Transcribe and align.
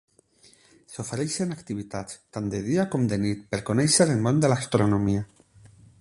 S'ofereixen 0.93 1.53
activitats, 1.55 2.17
tant 2.37 2.49
de 2.55 2.61
dia 2.69 2.85
com 2.95 3.07
de 3.13 3.19
nit, 3.27 3.47
per 3.53 3.63
conèixer 3.71 4.11
el 4.15 4.19
món 4.29 4.41
de 4.47 4.53
l'astronomia. 4.55 5.29